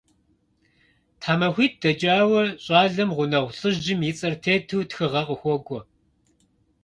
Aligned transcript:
ТхьэмахуитӀ 1.19 1.77
дэкӀауэ 1.81 2.41
щӀалэм 2.63 3.09
гъунэгъу 3.15 3.55
лӀыжьым 3.57 4.01
и 4.09 4.11
цӀэр 4.17 4.33
тету 4.43 4.83
тхыгъэ 4.89 5.21
къыхуокӀуэ. 5.27 5.79